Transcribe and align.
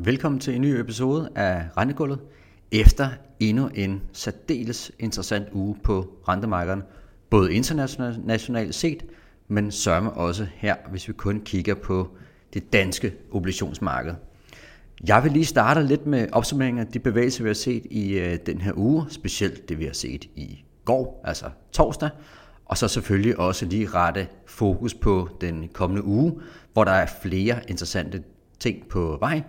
Velkommen 0.00 0.40
til 0.40 0.54
en 0.54 0.60
ny 0.60 0.66
episode 0.66 1.28
af 1.34 1.64
Rentegulvet, 1.76 2.18
efter 2.72 3.08
endnu 3.40 3.68
en 3.74 4.02
særdeles 4.12 4.92
interessant 4.98 5.48
uge 5.52 5.76
på 5.84 6.12
rentemarkederne, 6.28 6.82
både 7.30 7.54
internationalt 7.54 8.74
set, 8.74 9.04
men 9.48 9.70
sørme 9.70 10.12
også 10.12 10.46
her, 10.54 10.76
hvis 10.90 11.08
vi 11.08 11.12
kun 11.12 11.40
kigger 11.44 11.74
på 11.74 12.08
det 12.54 12.72
danske 12.72 13.14
obligationsmarked. 13.32 14.14
Jeg 15.08 15.24
vil 15.24 15.32
lige 15.32 15.44
starte 15.44 15.82
lidt 15.82 16.06
med 16.06 16.26
opsummeringen 16.32 16.86
af 16.86 16.92
de 16.92 16.98
bevægelser, 16.98 17.42
vi 17.42 17.48
har 17.48 17.54
set 17.54 17.86
i 17.90 18.18
øh, 18.18 18.38
den 18.46 18.60
her 18.60 18.72
uge, 18.76 19.04
specielt 19.10 19.68
det 19.68 19.78
vi 19.78 19.84
har 19.84 19.92
set 19.92 20.24
i 20.24 20.64
går, 20.84 21.22
altså 21.24 21.46
torsdag, 21.72 22.10
og 22.64 22.78
så 22.78 22.88
selvfølgelig 22.88 23.38
også 23.38 23.66
lige 23.66 23.88
rette 23.88 24.26
fokus 24.46 24.94
på 24.94 25.28
den 25.40 25.68
kommende 25.72 26.04
uge, 26.04 26.40
hvor 26.72 26.84
der 26.84 26.92
er 26.92 27.06
flere 27.22 27.60
interessante 27.68 28.22
ting 28.60 28.88
på 28.88 29.16
vej, 29.20 29.42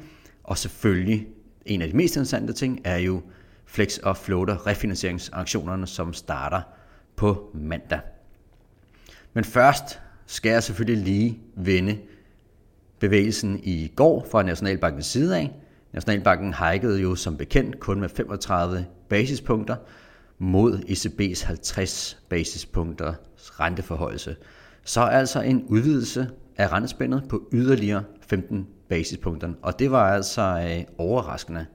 og 0.49 0.57
selvfølgelig 0.57 1.27
en 1.65 1.81
af 1.81 1.89
de 1.89 1.97
mest 1.97 2.15
interessante 2.15 2.53
ting 2.53 2.81
er 2.83 2.97
jo 2.97 3.21
Flex 3.65 3.97
og 3.97 4.17
Floater 4.17 4.67
refinansieringsaktionerne, 4.67 5.87
som 5.87 6.13
starter 6.13 6.61
på 7.15 7.51
mandag. 7.53 7.99
Men 9.33 9.43
først 9.43 9.99
skal 10.25 10.51
jeg 10.51 10.63
selvfølgelig 10.63 11.03
lige 11.03 11.39
vende 11.55 11.97
bevægelsen 12.99 13.59
i 13.63 13.91
går 13.95 14.27
fra 14.31 14.43
Nationalbankens 14.43 15.05
side 15.05 15.37
af. 15.37 15.55
Nationalbanken 15.93 16.53
hikede 16.53 17.01
jo 17.01 17.15
som 17.15 17.37
bekendt 17.37 17.79
kun 17.79 17.99
med 17.99 18.09
35 18.09 18.85
basispunkter 19.09 19.75
mod 20.37 20.77
ECB's 20.77 21.45
50 21.45 22.23
basispunkter 22.29 23.13
renteforholdelse. 23.37 24.35
Så 24.83 25.01
altså 25.01 25.41
en 25.41 25.63
udvidelse 25.67 26.29
af 26.57 26.71
rentespændet 26.71 27.23
på 27.29 27.49
yderligere 27.53 28.03
15 28.21 28.67
basispunkterne, 28.89 29.55
og 29.61 29.79
det 29.79 29.91
var 29.91 30.13
altså 30.13 30.41
øh, 30.41 30.83
overraskende. 30.97 31.65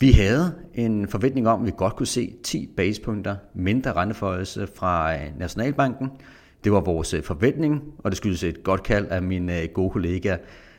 Vi 0.00 0.12
havde 0.12 0.54
en 0.74 1.08
forventning 1.08 1.48
om, 1.48 1.60
at 1.60 1.66
vi 1.66 1.72
godt 1.76 1.96
kunne 1.96 2.06
se 2.06 2.34
10 2.42 2.66
basispunkter 2.76 3.36
mindre 3.54 3.92
renteforhøjelse 3.92 4.68
fra 4.76 5.14
øh, 5.14 5.38
Nationalbanken. 5.38 6.10
Det 6.64 6.72
var 6.72 6.80
vores 6.80 7.14
øh, 7.14 7.22
forventning, 7.22 7.82
og 7.98 8.10
det 8.10 8.16
skyldes 8.16 8.44
et 8.44 8.62
godt 8.62 8.82
kald 8.82 9.06
af 9.06 9.22
min 9.22 9.50
øh, 9.50 9.68
gode 9.74 9.90
kollega 9.90 10.36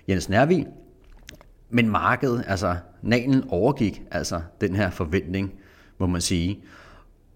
Jens 0.10 0.30
Nærvig. 0.30 0.68
Men 1.70 1.90
markedet, 1.90 2.44
altså 2.48 2.76
nalen 3.02 3.44
overgik 3.50 4.02
altså 4.12 4.42
den 4.62 4.76
her 4.76 4.90
forventning, 4.90 5.54
må 5.98 6.08
man 6.08 6.22
sige. 6.22 6.64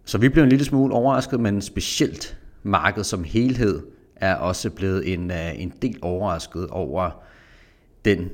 Så 0.05 0.17
vi 0.17 0.29
blev 0.29 0.43
en 0.43 0.49
lille 0.49 0.65
smule 0.65 0.93
overrasket, 0.93 1.39
men 1.39 1.61
specielt 1.61 2.37
markedet 2.63 3.05
som 3.05 3.23
helhed 3.23 3.83
er 4.15 4.35
også 4.35 4.69
blevet 4.69 5.13
en, 5.13 5.31
en 5.31 5.73
del 5.81 5.99
overrasket 6.01 6.67
over 6.67 7.23
den 8.05 8.29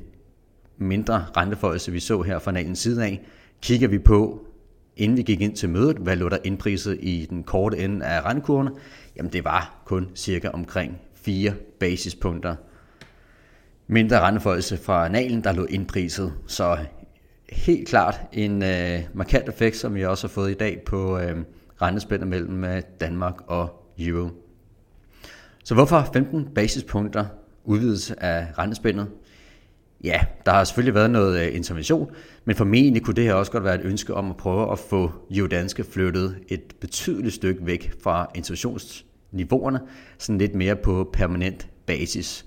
mindre 0.78 1.26
renteforholdelse, 1.36 1.92
vi 1.92 2.00
så 2.00 2.22
her 2.22 2.38
fra 2.38 2.52
nalens 2.52 2.78
side 2.78 3.04
af. 3.04 3.20
Kigger 3.62 3.88
vi 3.88 3.98
på, 3.98 4.46
inden 4.96 5.16
vi 5.16 5.22
gik 5.22 5.40
ind 5.40 5.56
til 5.56 5.68
mødet, 5.68 5.96
hvad 5.96 6.16
lå 6.16 6.28
der 6.28 6.38
indpriset 6.44 6.98
i 7.00 7.26
den 7.30 7.44
korte 7.44 7.78
ende 7.78 8.06
af 8.06 8.24
rentekurven? 8.24 8.68
jamen 9.16 9.32
det 9.32 9.44
var 9.44 9.82
kun 9.84 10.08
cirka 10.14 10.48
omkring 10.48 10.98
4 11.14 11.54
basispunkter 11.80 12.54
mindre 13.86 14.20
renteforholdelse 14.20 14.76
fra 14.76 15.08
nalen, 15.08 15.44
der 15.44 15.52
lå 15.52 15.64
indpriset. 15.64 16.32
Så 16.46 16.78
helt 17.52 17.88
klart 17.88 18.20
en 18.32 18.62
øh, 18.62 19.00
markant 19.14 19.48
effekt, 19.48 19.76
som 19.76 19.94
vi 19.94 20.04
også 20.04 20.26
har 20.26 20.32
fået 20.32 20.50
i 20.50 20.54
dag 20.54 20.82
på 20.86 21.18
øh, 21.18 21.36
rentespændet 21.82 22.28
mellem 22.28 22.64
øh, 22.64 22.82
Danmark 23.00 23.34
og 23.46 23.92
Euro. 23.98 24.28
Så 25.64 25.74
hvorfor 25.74 26.10
15 26.12 26.48
basispunkter 26.54 27.24
udvidelse 27.64 28.22
af 28.22 28.46
rentespændet? 28.58 29.06
Ja, 30.04 30.20
der 30.46 30.52
har 30.52 30.64
selvfølgelig 30.64 30.94
været 30.94 31.10
noget 31.10 31.46
øh, 31.46 31.56
intervention, 31.56 32.10
men 32.44 32.56
formentlig 32.56 33.02
kunne 33.02 33.14
det 33.14 33.24
her 33.24 33.34
også 33.34 33.52
godt 33.52 33.64
være 33.64 33.74
et 33.74 33.84
ønske 33.84 34.14
om 34.14 34.30
at 34.30 34.36
prøve 34.36 34.72
at 34.72 34.78
få 34.78 35.10
Danske 35.50 35.84
flyttet 35.84 36.36
et 36.48 36.74
betydeligt 36.80 37.34
stykke 37.34 37.66
væk 37.66 37.92
fra 38.02 38.30
institutionsniveauerne, 38.34 39.80
sådan 40.18 40.38
lidt 40.38 40.54
mere 40.54 40.76
på 40.76 41.10
permanent 41.12 41.68
basis. 41.86 42.44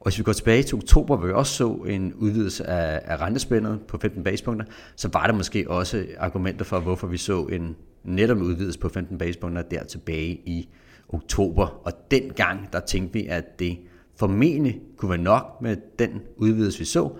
Og 0.00 0.04
hvis 0.04 0.18
vi 0.18 0.22
går 0.22 0.32
tilbage 0.32 0.62
til 0.62 0.76
oktober, 0.76 1.16
hvor 1.16 1.26
vi 1.26 1.32
også 1.32 1.54
så 1.54 1.72
en 1.72 2.14
udvidelse 2.14 2.66
af, 2.66 3.00
af 3.04 3.20
rentespændet 3.20 3.80
på 3.88 3.98
15 3.98 4.24
basispunkter, 4.24 4.66
så 4.96 5.08
var 5.12 5.26
der 5.26 5.34
måske 5.34 5.70
også 5.70 6.06
argumenter 6.18 6.64
for, 6.64 6.80
hvorfor 6.80 7.06
vi 7.06 7.16
så 7.16 7.42
en 7.42 7.76
netop 8.04 8.38
udvidelse 8.38 8.78
på 8.78 8.88
15 8.88 9.18
basispunkter 9.18 9.62
der 9.62 9.84
tilbage 9.84 10.40
i 10.46 10.68
oktober. 11.08 11.66
Og 11.66 11.92
dengang, 12.10 12.72
der 12.72 12.80
tænkte 12.80 13.12
vi, 13.12 13.26
at 13.26 13.58
det 13.58 13.78
formentlig 14.18 14.80
kunne 14.96 15.10
være 15.10 15.18
nok 15.18 15.58
med 15.62 15.76
den 15.98 16.20
udvidelse, 16.36 16.78
vi 16.78 16.84
så. 16.84 17.10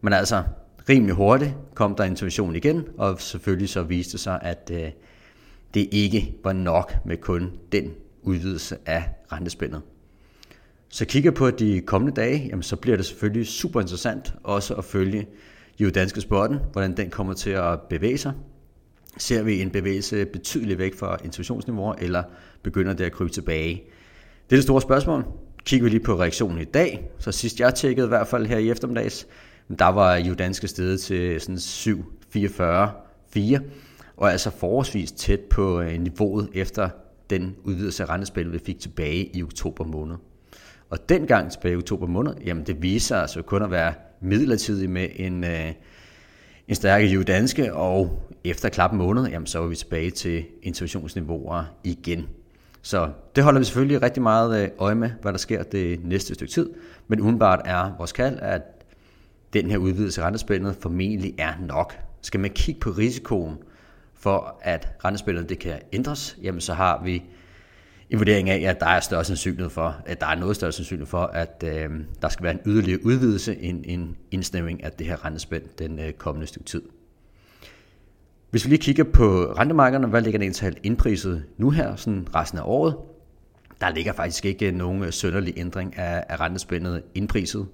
Men 0.00 0.12
altså, 0.12 0.42
rimelig 0.88 1.14
hurtigt 1.14 1.54
kom 1.74 1.94
der 1.94 2.04
intervention 2.04 2.56
igen, 2.56 2.84
og 2.98 3.20
selvfølgelig 3.20 3.68
så 3.68 3.82
viste 3.82 4.12
det 4.12 4.20
sig, 4.20 4.38
at 4.42 4.70
øh, 4.72 4.90
det 5.74 5.88
ikke 5.92 6.34
var 6.44 6.52
nok 6.52 6.94
med 7.04 7.16
kun 7.16 7.52
den 7.72 7.92
udvidelse 8.22 8.76
af 8.86 9.04
rentespændet. 9.32 9.80
Så 10.88 11.04
kigger 11.04 11.30
på 11.30 11.50
de 11.50 11.80
kommende 11.80 12.16
dage, 12.16 12.46
jamen 12.46 12.62
så 12.62 12.76
bliver 12.76 12.96
det 12.96 13.06
selvfølgelig 13.06 13.46
super 13.46 13.80
interessant 13.80 14.34
også 14.44 14.74
at 14.74 14.84
følge 14.84 15.26
jo 15.80 15.90
danske 15.90 16.20
sporten, 16.20 16.58
hvordan 16.72 16.96
den 16.96 17.10
kommer 17.10 17.34
til 17.34 17.50
at 17.50 17.80
bevæge 17.80 18.18
sig. 18.18 18.32
Ser 19.18 19.42
vi 19.42 19.60
en 19.60 19.70
bevægelse 19.70 20.24
betydeligt 20.24 20.78
væk 20.78 20.98
fra 20.98 21.16
institutionsniveauer, 21.24 21.94
eller 21.98 22.22
begynder 22.62 22.92
det 22.92 23.04
at 23.04 23.12
krybe 23.12 23.30
tilbage? 23.30 23.82
Det 24.50 24.56
er 24.56 24.56
det 24.56 24.62
store 24.62 24.80
spørgsmål. 24.80 25.24
Kigger 25.66 25.84
vi 25.84 25.90
lige 25.90 26.00
på 26.00 26.20
reaktionen 26.20 26.58
i 26.58 26.64
dag, 26.64 27.10
så 27.18 27.32
sidst 27.32 27.60
jeg 27.60 27.74
tjekkede 27.74 28.06
i 28.06 28.08
hvert 28.08 28.26
fald 28.26 28.46
her 28.46 28.58
i 28.58 28.70
eftermiddags, 28.70 29.26
der 29.78 29.86
var 29.86 30.16
jo 30.16 30.34
danske 30.34 30.68
stedet 30.68 31.00
til 31.00 31.40
sådan 31.40 31.56
7,44,4, 31.56 33.60
og 34.16 34.32
altså 34.32 34.50
forholdsvis 34.50 35.12
tæt 35.12 35.40
på 35.40 35.80
øh, 35.80 36.00
niveauet 36.00 36.48
efter 36.54 36.88
den 37.30 37.56
udvidelse 37.64 38.02
af 38.02 38.08
rentespil, 38.08 38.52
vi 38.52 38.58
fik 38.58 38.80
tilbage 38.80 39.36
i 39.36 39.42
oktober 39.42 39.84
måned. 39.84 40.16
Og 40.90 41.08
dengang 41.08 41.52
tilbage 41.52 41.74
i 41.74 41.76
oktober 41.76 42.06
måned, 42.06 42.34
jamen 42.44 42.66
det 42.66 42.82
viser 42.82 43.16
altså 43.16 43.42
kun 43.42 43.62
at 43.62 43.70
være 43.70 43.94
midlertidigt 44.20 44.90
med 44.90 45.08
en, 45.16 45.44
øh, 45.44 45.72
en 46.68 46.74
stærke 46.74 47.22
danske, 47.22 47.74
og 47.74 48.22
efter 48.44 48.68
klap 48.68 48.92
måned, 48.92 49.26
jamen 49.26 49.46
så 49.46 49.58
var 49.58 49.66
vi 49.66 49.76
tilbage 49.76 50.10
til 50.10 50.44
interventionsniveauer 50.62 51.64
igen. 51.84 52.26
Så 52.86 53.10
det 53.36 53.44
holder 53.44 53.58
vi 53.58 53.64
selvfølgelig 53.64 54.02
rigtig 54.02 54.22
meget 54.22 54.62
øh, 54.62 54.68
øje 54.78 54.94
med, 54.94 55.10
hvad 55.22 55.32
der 55.32 55.38
sker 55.38 55.62
det 55.62 56.04
næste 56.04 56.34
stykke 56.34 56.52
tid. 56.52 56.70
Men 57.08 57.20
udenbart 57.20 57.60
er 57.64 57.96
vores 57.98 58.12
kald, 58.12 58.38
at 58.42 58.62
den 59.52 59.70
her 59.70 59.78
udvidelse 59.78 60.22
af 60.22 60.26
rentespændet 60.26 60.76
formentlig 60.80 61.34
er 61.38 61.52
nok. 61.60 61.98
Skal 62.22 62.40
man 62.40 62.50
kigge 62.50 62.80
på 62.80 62.90
risikoen 62.90 63.58
for, 64.14 64.58
at 64.62 64.88
rentespændet 65.04 65.48
det 65.48 65.58
kan 65.58 65.80
ændres, 65.92 66.38
jamen 66.42 66.60
så 66.60 66.74
har 66.74 67.02
vi 67.04 67.22
en 68.10 68.18
vurdering 68.18 68.50
af, 68.50 68.70
at 68.70 68.80
der 68.80 68.86
er 68.86 69.00
større 69.00 69.24
sandsynlighed 69.24 69.70
for, 69.70 69.96
at 70.06 70.20
der 70.20 70.26
er 70.26 70.34
noget 70.34 70.56
større 70.56 70.72
sandsynlighed 70.72 71.06
for, 71.06 71.22
at 71.22 71.64
øh, 71.66 71.90
der 72.22 72.28
skal 72.28 72.44
være 72.44 72.52
en 72.52 72.60
yderligere 72.66 73.04
udvidelse, 73.04 73.56
en, 73.56 73.84
en 73.84 74.16
indsnævring 74.30 74.84
af 74.84 74.92
det 74.92 75.06
her 75.06 75.24
rentespænd 75.24 75.62
den 75.78 75.98
øh, 75.98 76.12
kommende 76.12 76.46
stykke 76.46 76.66
tid. 76.66 76.82
Hvis 78.56 78.64
vi 78.64 78.70
lige 78.70 78.78
kigger 78.78 79.04
på 79.04 79.54
rentemarkederne, 79.58 80.06
hvad 80.06 80.22
ligger 80.22 80.38
det 80.38 80.62
egentlig 80.62 80.80
indpriset 80.84 81.44
nu 81.58 81.70
her, 81.70 81.96
sådan 81.96 82.28
resten 82.34 82.58
af 82.58 82.62
året? 82.64 82.96
Der 83.80 83.94
ligger 83.94 84.12
faktisk 84.12 84.44
ikke 84.44 84.70
nogen 84.70 85.02
øh, 85.04 85.12
sønderlig 85.12 85.54
ændring 85.56 85.98
af, 85.98 86.24
af 86.28 86.40
rentespændet 86.40 87.02
indpriset. 87.14 87.66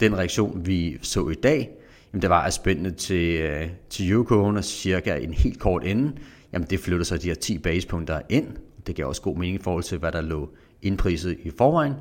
Den 0.00 0.18
reaktion, 0.18 0.66
vi 0.66 0.98
så 1.02 1.28
i 1.28 1.34
dag, 1.34 1.70
jamen 2.12 2.22
det 2.22 2.30
var, 2.30 2.42
at 2.42 2.52
spændet 2.52 2.96
til, 2.96 3.40
øh, 3.40 3.68
til 3.90 4.10
eurokurven 4.10 4.62
cirka 4.62 5.16
en 5.16 5.34
helt 5.34 5.58
kort 5.58 5.84
ende, 5.84 6.12
jamen 6.52 6.66
det 6.70 6.80
flytter 6.80 7.04
sig 7.04 7.22
de 7.22 7.28
her 7.28 7.34
10 7.34 7.58
basepunkter 7.58 8.20
ind. 8.28 8.46
Det 8.86 8.94
giver 8.94 9.08
også 9.08 9.22
god 9.22 9.36
mening 9.36 9.60
i 9.60 9.62
forhold 9.62 9.84
til, 9.84 9.98
hvad 9.98 10.12
der 10.12 10.20
lå 10.20 10.50
indpriset 10.82 11.38
i 11.42 11.50
forvejen. 11.58 11.94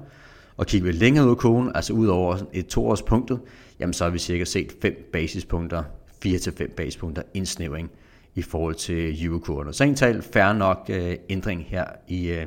Og 0.57 0.65
kigger 0.65 0.85
vi 0.85 0.91
længere 0.91 1.25
ud 1.25 1.31
af 1.31 1.37
kurven, 1.37 1.71
altså 1.75 1.93
ud 1.93 2.07
over 2.07 2.37
et 2.53 2.67
toårspunktet, 2.67 3.39
jamen 3.79 3.93
så 3.93 4.03
har 4.03 4.11
vi 4.11 4.19
cirka 4.19 4.45
set 4.45 4.73
5 4.81 5.09
basispunkter, 5.13 5.83
4-5 6.25 6.75
basispunkter 6.75 7.23
indsnævring 7.33 7.91
i 8.35 8.41
forhold 8.41 8.75
til 8.75 9.25
eurokurven. 9.25 9.73
Så 9.73 9.83
en 9.83 9.95
tal 9.95 10.21
færre 10.21 10.55
nok 10.55 10.85
øh, 10.89 11.15
ændring 11.29 11.65
her 11.69 11.85
i 12.07 12.27
øh, 12.27 12.45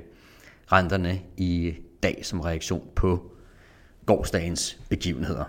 renterne 0.73 1.21
i 1.37 1.75
dag 2.03 2.21
som 2.23 2.41
reaktion 2.41 2.83
på 2.97 3.33
gårdsdagens 4.07 4.79
begivenheder. 4.89 5.45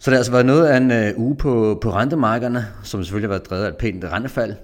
Så 0.00 0.10
det 0.10 0.12
har 0.12 0.18
altså 0.18 0.32
været 0.32 0.46
noget 0.46 0.66
af 0.66 0.76
en 0.76 0.90
øh, 0.90 1.12
uge 1.16 1.36
på, 1.36 1.78
på 1.82 1.90
rentemarkederne, 1.90 2.66
som 2.82 3.04
selvfølgelig 3.04 3.28
har 3.28 3.32
været 3.32 3.50
drevet 3.50 3.64
af 3.64 3.68
et 3.68 3.76
pænt 3.76 4.04
rentefald. 4.04 4.54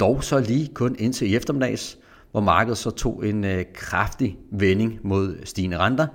Dog 0.00 0.24
så 0.24 0.38
lige 0.38 0.68
kun 0.74 0.96
indtil 0.98 1.30
i 1.30 1.36
eftermiddags, 1.36 1.98
hvor 2.30 2.40
markedet 2.40 2.78
så 2.78 2.90
tog 2.90 3.26
en 3.26 3.44
øh, 3.44 3.64
kraftig 3.74 4.36
vending 4.52 5.00
mod 5.02 5.36
stigende 5.44 5.78
renter, 5.78 6.06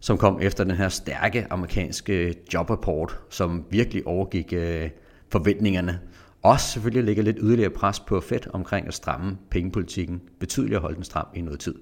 som 0.00 0.18
kom 0.18 0.38
efter 0.42 0.64
den 0.64 0.76
her 0.76 0.88
stærke 0.88 1.46
amerikanske 1.50 2.12
øh, 2.12 2.34
jobrapport, 2.54 3.18
som 3.30 3.64
virkelig 3.70 4.06
overgik 4.06 4.52
øh, 4.52 4.90
forventningerne. 5.32 6.00
Også 6.42 6.68
selvfølgelig 6.72 7.04
lægger 7.04 7.22
lidt 7.22 7.36
yderligere 7.40 7.70
pres 7.70 8.00
på 8.00 8.20
Fed 8.20 8.40
omkring 8.52 8.86
at 8.86 8.94
stramme 8.94 9.38
pengepolitikken 9.50 10.20
betydeligt 10.40 10.74
at 10.74 10.80
holde 10.80 10.96
den 10.96 11.04
stram 11.04 11.26
i 11.34 11.40
noget 11.40 11.60
tid. 11.60 11.74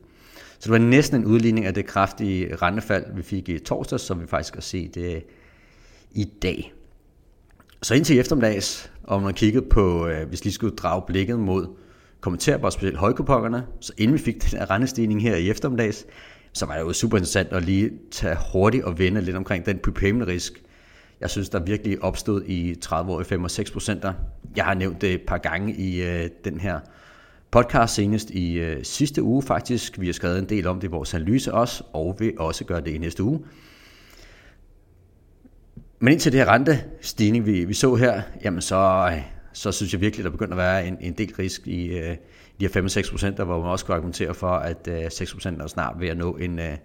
Så 0.59 0.65
det 0.65 0.71
var 0.71 0.79
næsten 0.79 1.21
en 1.21 1.27
udligning 1.27 1.67
af 1.67 1.75
det 1.75 1.87
kraftige 1.87 2.57
rentefald, 2.57 3.05
vi 3.17 3.23
fik 3.23 3.49
i 3.49 3.59
torsdag, 3.59 4.01
som 4.01 4.21
vi 4.21 4.27
faktisk 4.27 4.55
har 4.55 4.61
set 4.61 4.95
det 4.95 5.25
i 6.13 6.25
dag. 6.25 6.73
Så 7.83 7.95
indtil 7.95 8.19
eftermiddags, 8.19 8.91
om 9.05 9.23
man 9.23 9.35
kiggede 9.35 9.67
på, 9.71 10.07
øh, 10.07 10.29
hvis 10.29 10.45
lige 10.45 10.55
skulle 10.55 10.77
drage 10.77 11.03
blikket 11.07 11.39
mod 11.39 11.67
kommenterbare, 12.21 12.73
specielt 12.73 12.97
højkupongerne, 12.97 13.67
så 13.81 13.93
inden 13.99 14.19
vi 14.19 14.23
fik 14.23 14.43
den 14.43 14.59
her 14.59 14.71
rentestigning 14.71 15.23
her 15.23 15.37
i 15.37 15.51
eftermiddags, 15.51 16.07
så 16.53 16.67
var 16.67 16.75
det 16.75 16.81
jo 16.81 16.93
super 16.93 17.17
interessant 17.17 17.53
at 17.53 17.63
lige 17.63 17.91
tage 18.11 18.37
hurtigt 18.53 18.85
og 18.85 18.99
vende 18.99 19.21
lidt 19.21 19.37
omkring 19.37 19.67
den 19.67 19.79
prepayment 19.79 20.29
risk, 20.29 20.63
jeg 21.21 21.31
synes, 21.31 21.49
der 21.49 21.61
virkelig 21.61 22.03
opstod 22.03 22.43
i 22.47 22.75
30 22.75 23.13
år 23.13 23.21
i 23.21 23.25
5 23.25 23.45
og 23.45 23.51
6 23.51 23.71
procenter. 23.71 24.13
Jeg 24.57 24.65
har 24.65 24.75
nævnt 24.75 25.01
det 25.01 25.13
et 25.13 25.23
par 25.27 25.39
gange 25.39 25.75
i 25.75 26.03
øh, 26.03 26.31
den 26.45 26.61
her 26.61 26.81
podcast 27.51 27.95
senest 27.95 28.31
i 28.31 28.59
øh, 28.59 28.85
sidste 28.85 29.23
uge 29.23 29.43
faktisk. 29.43 30.01
Vi 30.01 30.07
har 30.07 30.13
skrevet 30.13 30.39
en 30.39 30.49
del 30.49 30.67
om 30.67 30.81
det 30.81 30.89
i 30.89 30.91
vores 30.91 31.15
analyse 31.15 31.55
også, 31.55 31.85
og 31.93 32.17
vil 32.19 32.33
også 32.39 32.65
gøre 32.65 32.81
det 32.81 32.91
i 32.91 32.99
næste 32.99 33.23
uge. 33.23 33.45
Men 35.99 36.13
indtil 36.13 36.33
det 36.33 36.41
her 36.41 36.49
rentestigning, 36.49 37.47
vi, 37.47 37.65
vi 37.65 37.75
så 37.75 37.95
her, 37.95 38.23
jamen 38.45 38.61
så, 38.61 39.11
øh, 39.13 39.23
så 39.53 39.73
synes 39.73 39.93
jeg 39.93 40.01
virkelig, 40.01 40.25
der 40.25 40.31
begynder 40.31 40.53
at 40.53 40.59
være 40.59 40.87
en, 40.87 40.97
en 41.01 41.13
del 41.13 41.35
risk 41.39 41.67
i 41.67 41.87
øh, 41.87 42.17
de 42.61 42.69
her 42.75 43.03
5-6 43.03 43.11
procenter, 43.11 43.45
hvor 43.45 43.61
man 43.61 43.71
også 43.71 43.85
kan 43.85 43.95
argumentere 43.95 44.35
for, 44.35 44.51
at 44.51 44.89
øh, 44.89 45.11
6 45.11 45.33
procent 45.33 45.63
er 45.63 45.67
snart 45.67 46.01
ved 46.01 46.09
at 46.09 46.17
nå 46.17 46.37
en, 46.37 46.59
øh, 46.59 46.77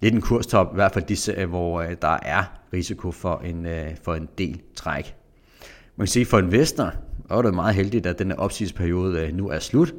lidt 0.00 0.14
en 0.14 0.20
kurstop, 0.20 0.72
i 0.72 0.74
hvert 0.74 0.92
fald 0.92 1.04
de 1.04 1.16
serier, 1.16 1.42
øh, 1.42 1.48
hvor 1.48 1.80
øh, 1.80 1.96
der 2.02 2.18
er 2.22 2.44
risiko 2.72 3.10
for 3.10 3.38
en, 3.44 3.66
øh, 3.66 3.96
for 4.04 4.14
en 4.14 4.28
del 4.38 4.60
træk. 4.74 5.14
Man 5.96 6.06
kan 6.06 6.12
sige, 6.12 6.26
for 6.26 6.38
investor, 6.38 6.92
og 7.28 7.44
det 7.44 7.54
meget 7.54 7.74
heldigt, 7.74 8.06
at 8.06 8.18
den 8.18 8.30
her 8.30 8.36
opsigelsesperiode 8.36 9.20
øh, 9.20 9.34
nu 9.34 9.48
er 9.48 9.58
slut. 9.58 9.94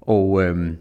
Og 0.00 0.42
øh, 0.42 0.72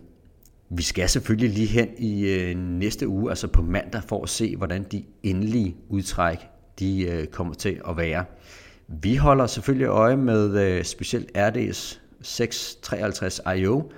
vi 0.69 0.83
skal 0.83 1.09
selvfølgelig 1.09 1.49
lige 1.49 1.67
hen 1.67 1.87
i 1.97 2.29
øh, 2.29 2.57
næste 2.57 3.07
uge, 3.07 3.29
altså 3.29 3.47
på 3.47 3.61
mandag, 3.61 4.03
for 4.03 4.23
at 4.23 4.29
se, 4.29 4.55
hvordan 4.55 4.83
de 4.83 5.03
endelige 5.23 5.75
udtræk 5.89 6.37
de 6.79 7.01
øh, 7.01 7.27
kommer 7.27 7.53
til 7.53 7.81
at 7.89 7.97
være. 7.97 8.25
Vi 8.87 9.15
holder 9.15 9.47
selvfølgelig 9.47 9.87
øje 9.87 10.17
med 10.17 10.59
øh, 10.59 10.83
specielt 10.83 11.37
RD's 11.37 11.99
653 12.21 13.41
IO, 13.57 13.91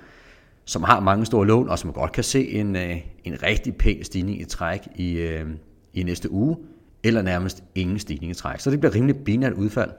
som 0.64 0.82
har 0.82 1.00
mange 1.00 1.26
store 1.26 1.46
lån, 1.46 1.68
og 1.68 1.78
som 1.78 1.92
godt 1.92 2.12
kan 2.12 2.24
se 2.24 2.48
en, 2.48 2.76
øh, 2.76 2.96
en 3.24 3.42
rigtig 3.42 3.76
pæn 3.76 4.04
stigning 4.04 4.40
i 4.40 4.44
træk 4.44 4.88
i, 4.96 5.12
øh, 5.12 5.46
i 5.94 6.02
næste 6.02 6.30
uge, 6.30 6.56
eller 7.04 7.22
nærmest 7.22 7.64
ingen 7.74 7.98
stigning 7.98 8.30
i 8.30 8.34
træk. 8.34 8.60
Så 8.60 8.70
det 8.70 8.80
bliver 8.80 8.94
rimelig 8.94 9.16
binært 9.16 9.52
udfald 9.52 9.90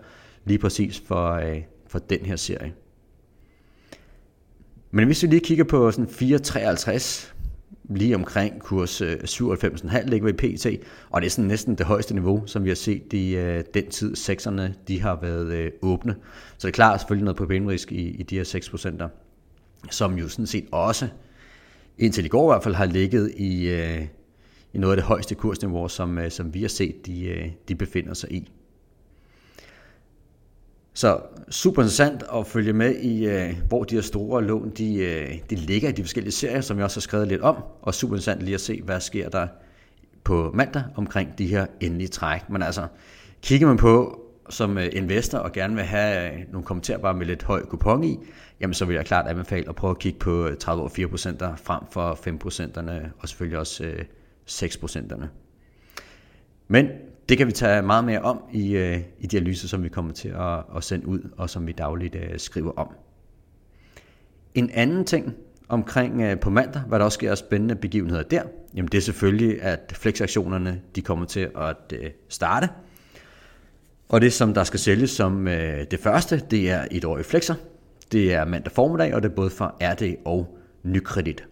lige 0.45 0.57
præcis 0.57 1.03
for, 1.07 1.31
øh, 1.31 1.61
for 1.87 1.99
den 1.99 2.19
her 2.19 2.35
serie. 2.35 2.73
Men 4.91 5.05
hvis 5.05 5.23
vi 5.23 5.27
lige 5.27 5.39
kigger 5.39 5.63
på 5.63 5.91
sådan 5.91 6.07
4,53, 6.07 7.31
lige 7.89 8.15
omkring 8.15 8.61
kurs 8.61 9.01
øh, 9.01 9.15
97,5 9.15 10.09
ligger 10.09 10.25
vi 10.25 10.29
i 10.29 10.55
PT, 10.55 10.65
og 11.09 11.21
det 11.21 11.25
er 11.25 11.31
sådan 11.31 11.47
næsten 11.47 11.75
det 11.75 11.85
højeste 11.85 12.13
niveau, 12.13 12.43
som 12.45 12.63
vi 12.63 12.69
har 12.69 12.75
set 12.75 13.13
i 13.13 13.35
øh, 13.35 13.63
den 13.73 13.89
tid, 13.89 14.15
sekserne 14.15 14.75
de 14.87 15.01
har 15.01 15.19
været 15.21 15.53
øh, 15.53 15.71
åbne. 15.81 16.15
Så 16.57 16.67
det 16.67 16.73
er 16.73 16.75
klart 16.75 16.99
selvfølgelig 16.99 17.23
noget 17.23 17.37
på 17.37 17.73
i, 17.91 18.09
i 18.19 18.23
de 18.23 18.35
her 18.35 18.43
6 18.43 18.69
procenter 18.69 19.09
som 19.91 20.17
jo 20.17 20.29
sådan 20.29 20.47
set 20.47 20.65
også, 20.71 21.07
indtil 21.97 22.25
i 22.25 22.27
går 22.27 22.51
i 22.51 22.53
hvert 22.53 22.63
fald, 22.63 22.75
har 22.75 22.85
ligget 22.85 23.31
i, 23.37 23.69
øh, 23.69 24.05
i 24.75 24.77
noget 24.77 24.93
af 24.93 24.97
det 24.97 25.05
højeste 25.05 25.35
kursniveau, 25.35 25.87
som, 25.87 26.17
øh, 26.17 26.31
som 26.31 26.53
vi 26.53 26.61
har 26.61 26.67
set, 26.67 27.05
de, 27.05 27.25
øh, 27.25 27.51
de 27.67 27.75
befinder 27.75 28.13
sig 28.13 28.31
i. 28.31 28.51
Så 30.93 31.19
super 31.49 31.81
interessant 31.81 32.23
at 32.33 32.47
følge 32.47 32.73
med 32.73 32.95
i, 32.95 33.25
øh, 33.25 33.55
hvor 33.67 33.83
de 33.83 33.95
her 33.95 34.01
store 34.01 34.43
lån, 34.43 34.69
de, 34.69 35.39
de 35.49 35.55
ligger 35.55 35.89
i 35.89 35.91
de 35.91 36.03
forskellige 36.03 36.31
serier, 36.31 36.61
som 36.61 36.77
jeg 36.77 36.83
også 36.83 36.97
har 36.97 37.01
skrevet 37.01 37.27
lidt 37.27 37.41
om, 37.41 37.63
og 37.81 37.93
super 37.93 38.15
interessant 38.15 38.41
lige 38.41 38.55
at 38.55 38.61
se, 38.61 38.81
hvad 38.81 38.99
sker 38.99 39.29
der 39.29 39.47
på 40.23 40.51
mandag 40.53 40.83
omkring 40.95 41.37
de 41.37 41.47
her 41.47 41.65
endelige 41.79 42.07
træk. 42.07 42.49
Men 42.49 42.61
altså, 42.61 42.87
kigger 43.41 43.67
man 43.67 43.77
på 43.77 44.21
som 44.49 44.77
investor 44.77 45.37
og 45.37 45.51
gerne 45.51 45.75
vil 45.75 45.83
have 45.83 46.31
nogle 46.51 46.65
kommentarer 46.65 46.97
bare 46.97 47.13
med 47.13 47.25
lidt 47.25 47.43
høj 47.43 47.65
kupon 47.65 48.03
i, 48.03 48.19
jamen 48.61 48.73
så 48.73 48.85
vil 48.85 48.95
jeg 48.95 49.05
klart 49.05 49.27
anbefale 49.27 49.69
at 49.69 49.75
prøve 49.75 49.91
at 49.91 49.99
kigge 49.99 50.19
på 50.19 50.49
30 50.59 50.83
år 50.83 50.87
4% 50.87 51.55
frem 51.63 51.83
for 51.91 52.13
5% 53.11 53.11
og 53.19 53.29
selvfølgelig 53.29 53.59
også 53.59 53.93
6%'erne. 54.49 55.25
Men 56.67 56.87
det 57.29 57.37
kan 57.37 57.47
vi 57.47 57.51
tage 57.51 57.81
meget 57.81 58.03
mere 58.03 58.21
om 58.21 58.41
i, 58.53 58.75
øh, 58.75 58.99
i 59.19 59.27
de 59.27 59.37
analyser, 59.37 59.67
som 59.67 59.83
vi 59.83 59.89
kommer 59.89 60.13
til 60.13 60.29
at, 60.29 60.63
at 60.75 60.83
sende 60.83 61.07
ud, 61.07 61.19
og 61.37 61.49
som 61.49 61.67
vi 61.67 61.71
dagligt 61.71 62.15
øh, 62.15 62.39
skriver 62.39 62.71
om. 62.71 62.87
En 64.53 64.69
anden 64.73 65.05
ting 65.05 65.35
omkring 65.69 66.21
øh, 66.21 66.39
på 66.39 66.49
mandag, 66.49 66.81
hvad 66.81 66.99
der 66.99 67.05
også 67.05 67.15
sker 67.15 67.35
spændende 67.35 67.75
begivenheder 67.75 68.23
der, 68.23 68.43
jamen 68.75 68.89
det 68.91 68.97
er 68.97 69.01
selvfølgelig, 69.01 69.61
at 69.61 69.93
flexaktionerne 69.95 70.81
de 70.95 71.01
kommer 71.01 71.25
til 71.25 71.49
at 71.55 71.93
starte. 72.29 72.69
Og 74.09 74.21
det, 74.21 74.33
som 74.33 74.53
der 74.53 74.63
skal 74.63 74.79
sælges 74.79 75.09
som 75.09 75.47
øh, 75.47 75.85
det 75.91 75.99
første, 75.99 76.41
det 76.51 76.71
er 76.71 76.85
et 76.91 77.05
år 77.05 77.17
i 77.17 77.23
flexer. 77.23 77.55
Det 78.11 78.33
er 78.33 78.45
mandag 78.45 78.71
formiddag, 78.71 79.15
og 79.15 79.23
det 79.23 79.31
er 79.31 79.35
både 79.35 79.49
for 79.49 79.77
RD 79.81 80.15
og 80.25 80.57
Nykredit. 80.83 81.45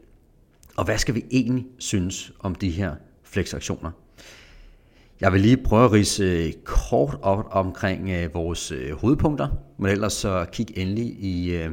Og 0.78 0.86
hvad 0.86 0.98
skal 0.98 1.16
vi 1.16 1.26
egentlig 1.32 1.66
synes 1.78 2.34
om 2.40 2.56
de 2.56 2.70
her 2.70 2.96
flexaktioner? 3.24 3.92
Jeg 5.22 5.34
vil 5.34 5.42
lige 5.42 5.58
prøve 5.58 5.86
at 5.86 5.92
rise 5.92 6.24
øh, 6.24 6.54
kort 6.64 7.18
op 7.22 7.46
omkring 7.52 8.10
øh, 8.10 8.34
vores 8.34 8.72
øh, 8.72 8.92
hovedpunkter, 8.92 9.48
men 9.78 9.92
ellers 9.92 10.14
så 10.14 10.46
kig 10.52 10.78
endelig 10.78 11.06
i 11.06 11.68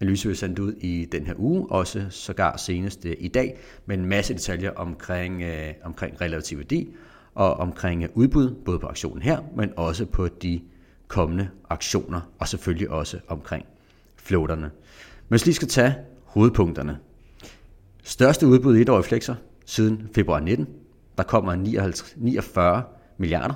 analyse, 0.00 0.28
vi 0.28 0.34
sendt 0.34 0.58
ud 0.58 0.72
i 0.72 1.04
den 1.12 1.26
her 1.26 1.34
uge, 1.36 1.70
også 1.70 2.06
sågar 2.10 2.56
senest 2.56 3.04
i 3.04 3.28
dag, 3.28 3.58
med 3.86 3.98
en 3.98 4.06
masse 4.06 4.34
detaljer 4.34 4.70
omkring, 4.70 5.42
omkring 5.82 6.20
relativ 6.20 6.58
værdi, 6.58 6.88
og 7.34 7.54
omkring 7.54 8.06
udbud, 8.14 8.54
både 8.64 8.78
på 8.78 8.86
aktionen 8.86 9.22
her, 9.22 9.40
men 9.56 9.72
også 9.76 10.06
på 10.06 10.28
de 10.28 10.60
kommende 11.08 11.48
aktioner, 11.70 12.20
og 12.38 12.48
selvfølgelig 12.48 12.90
også 12.90 13.18
omkring 13.28 13.66
floaterne. 14.16 14.62
Men 14.62 14.70
hvis 15.28 15.44
lige 15.44 15.54
skal 15.54 15.68
tage 15.68 15.94
hovedpunkterne. 16.24 16.98
Største 18.02 18.46
udbud 18.46 18.76
i 18.76 18.80
et 18.80 18.88
år 18.88 18.98
i 18.98 19.02
Flexer 19.02 19.34
siden 19.66 20.08
februar 20.14 20.40
19. 20.40 20.66
Der 21.16 21.22
kommer 21.22 21.54
59, 21.54 22.14
49 22.16 22.82
milliarder. 23.18 23.54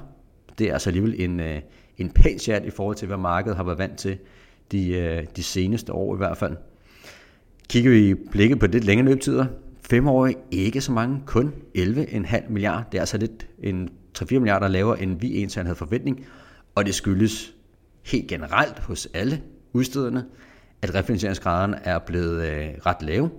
Det 0.59 0.69
er 0.69 0.73
altså 0.73 0.91
alligevel 0.91 1.15
en, 1.19 1.41
øh, 1.41 1.61
en 1.99 2.11
pæn 2.11 2.39
chat 2.39 2.65
i 2.65 2.71
forhold 2.71 2.97
til, 2.97 3.07
hvad 3.07 3.17
markedet 3.17 3.57
har 3.57 3.65
været 3.65 3.79
vant 3.79 3.99
til 3.99 4.19
de, 4.73 4.93
øh, 4.93 5.27
de 5.37 5.43
seneste 5.43 5.93
år 5.93 6.15
i 6.15 6.17
hvert 6.17 6.37
fald. 6.37 6.57
Kigger 7.69 7.91
vi 7.91 8.15
blikket 8.15 8.59
på 8.59 8.67
lidt 8.67 8.85
længere 8.85 9.09
løbetider, 9.09 9.47
femårige 9.91 10.37
ikke 10.51 10.81
så 10.81 10.93
mange, 10.93 11.23
kun 11.27 11.55
11,5 11.75 12.49
milliarder. 12.49 12.83
Det 12.93 12.99
er 12.99 13.03
altså 13.03 13.19
lidt 13.19 13.47
en 13.63 13.89
3-4 14.19 14.39
milliarder 14.39 14.69
lavere, 14.69 15.03
end 15.03 15.21
vi 15.21 15.37
egentlig 15.37 15.65
havde 15.65 15.77
forventning, 15.77 16.27
og 16.75 16.87
det 16.87 16.95
skyldes 16.95 17.55
helt 18.05 18.29
generelt 18.29 18.79
hos 18.79 19.09
alle 19.15 19.43
udstederne, 19.73 20.25
at 20.83 20.95
refinansieringsgraden 20.95 21.75
er 21.85 21.99
blevet 21.99 22.47
øh, 22.47 22.69
ret 22.87 23.03
lav. 23.03 23.31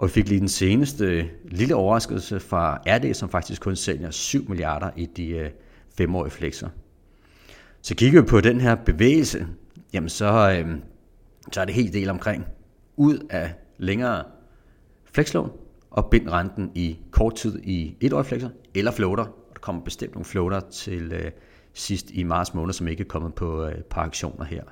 Og 0.00 0.08
vi 0.08 0.12
fik 0.12 0.28
lige 0.28 0.40
den 0.40 0.48
seneste 0.48 1.30
lille 1.44 1.74
overraskelse 1.74 2.40
fra 2.40 2.82
RD, 2.86 3.14
som 3.14 3.28
faktisk 3.28 3.62
kun 3.62 3.76
sælger 3.76 4.10
7 4.10 4.48
milliarder 4.48 4.90
i 4.96 5.06
de 5.06 5.28
øh, 5.28 5.50
femårige 5.96 6.30
flexer. 6.30 6.68
Så 7.82 7.94
kigger 7.94 8.20
vi 8.20 8.26
på 8.26 8.40
den 8.40 8.60
her 8.60 8.74
bevægelse, 8.74 9.46
jamen 9.92 10.08
så, 10.08 10.56
øh, 10.58 10.76
så 11.52 11.60
er 11.60 11.64
det 11.64 11.74
helt 11.74 11.92
del 11.92 12.10
omkring 12.10 12.46
ud 12.96 13.26
af 13.30 13.54
længere 13.78 14.24
flexlån 15.12 15.50
og 15.90 16.10
bind 16.10 16.28
renten 16.28 16.70
i 16.74 16.98
kort 17.10 17.34
tid 17.34 17.60
i 17.62 17.96
et 18.00 18.12
år 18.12 18.22
flexer 18.22 18.50
eller 18.74 18.90
floater. 18.90 19.24
Der 19.24 19.60
kommer 19.60 19.82
bestemt 19.82 20.14
nogle 20.14 20.24
floater 20.24 20.60
til 20.60 21.12
øh, 21.12 21.30
sidst 21.74 22.10
i 22.10 22.22
marts 22.22 22.54
måned, 22.54 22.72
som 22.72 22.88
ikke 22.88 23.00
er 23.00 23.08
kommet 23.08 23.34
på, 23.34 23.66
øh, 23.66 23.74
på 23.90 24.00
aktioner 24.00 24.44
her. 24.44 24.62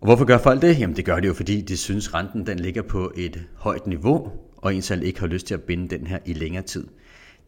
Og 0.00 0.06
hvorfor 0.06 0.24
gør 0.24 0.38
folk 0.38 0.62
det? 0.62 0.78
Jamen 0.78 0.96
det 0.96 1.04
gør 1.04 1.20
det 1.20 1.28
jo, 1.28 1.34
fordi 1.34 1.60
de 1.60 1.76
synes, 1.76 2.14
renten 2.14 2.46
den 2.46 2.58
ligger 2.58 2.82
på 2.82 3.12
et 3.16 3.46
højt 3.54 3.86
niveau, 3.86 4.32
og 4.56 4.74
en 4.74 4.82
selv 4.82 5.02
ikke 5.02 5.20
har 5.20 5.26
lyst 5.26 5.46
til 5.46 5.54
at 5.54 5.62
binde 5.62 5.98
den 5.98 6.06
her 6.06 6.18
i 6.26 6.32
længere 6.32 6.62
tid. 6.62 6.86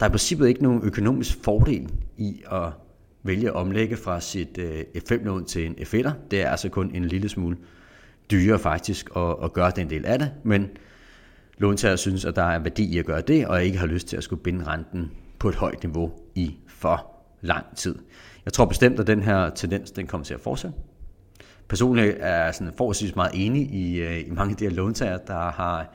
Der 0.00 0.06
er 0.06 0.10
i 0.10 0.12
princippet 0.12 0.48
ikke 0.48 0.62
nogen 0.62 0.82
økonomisk 0.82 1.38
fordel 1.44 1.88
i 2.16 2.42
at 2.50 2.68
vælge 3.22 3.48
at 3.48 3.54
omlægge 3.54 3.96
fra 3.96 4.20
sit 4.20 4.58
øh, 4.58 4.84
F5-lån 4.96 5.44
til 5.44 5.66
en 5.66 5.74
F1'er. 5.74 6.10
Det 6.30 6.42
er 6.42 6.50
altså 6.50 6.68
kun 6.68 6.90
en 6.94 7.04
lille 7.04 7.28
smule 7.28 7.56
dyrere 8.30 8.58
faktisk 8.58 9.10
at, 9.16 9.36
at 9.44 9.52
gøre 9.52 9.72
den 9.76 9.90
del 9.90 10.06
af 10.06 10.18
det, 10.18 10.30
men 10.44 10.68
låntager 11.58 11.96
synes, 11.96 12.24
at 12.24 12.36
der 12.36 12.42
er 12.42 12.58
værdi 12.58 12.94
i 12.94 12.98
at 12.98 13.06
gøre 13.06 13.20
det, 13.20 13.46
og 13.46 13.64
ikke 13.64 13.78
har 13.78 13.86
lyst 13.86 14.08
til 14.08 14.16
at 14.16 14.24
skulle 14.24 14.42
binde 14.42 14.64
renten 14.64 15.10
på 15.38 15.48
et 15.48 15.54
højt 15.54 15.82
niveau 15.82 16.12
i 16.34 16.56
for 16.68 17.06
lang 17.40 17.64
tid. 17.76 17.94
Jeg 18.44 18.52
tror 18.52 18.64
bestemt, 18.64 19.00
at 19.00 19.06
den 19.06 19.22
her 19.22 19.50
tendens 19.50 19.90
den 19.90 20.06
kommer 20.06 20.24
til 20.24 20.34
at 20.34 20.40
fortsætte. 20.40 20.76
Personligt 21.68 22.16
er 22.20 22.52
sådan 22.52 22.72
forholdsvis 22.76 23.16
meget 23.16 23.30
enig 23.34 23.62
i, 23.62 24.00
øh, 24.00 24.20
i 24.20 24.30
mange 24.30 24.50
af 24.50 24.56
de 24.56 24.64
her 24.64 24.72
låntager, 24.72 25.18
der 25.18 25.50
har 25.50 25.94